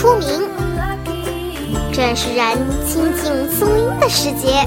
[0.00, 0.48] 出名
[1.92, 2.56] 正是人
[2.86, 4.66] 亲近松阴的时节